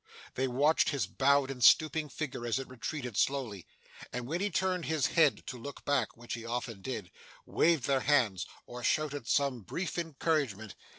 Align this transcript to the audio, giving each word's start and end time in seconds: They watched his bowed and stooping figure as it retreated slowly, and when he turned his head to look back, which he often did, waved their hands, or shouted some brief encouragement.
They 0.33 0.47
watched 0.47 0.89
his 0.89 1.05
bowed 1.05 1.51
and 1.51 1.63
stooping 1.63 2.09
figure 2.09 2.47
as 2.47 2.57
it 2.57 2.67
retreated 2.67 3.15
slowly, 3.17 3.67
and 4.11 4.25
when 4.25 4.41
he 4.41 4.49
turned 4.49 4.85
his 4.85 5.05
head 5.05 5.45
to 5.45 5.59
look 5.61 5.85
back, 5.85 6.17
which 6.17 6.33
he 6.33 6.43
often 6.43 6.81
did, 6.81 7.11
waved 7.45 7.83
their 7.83 7.99
hands, 7.99 8.47
or 8.65 8.83
shouted 8.83 9.27
some 9.27 9.61
brief 9.61 9.99
encouragement. 9.99 10.73